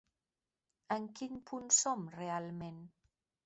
[0.95, 2.85] En quin punt som realment?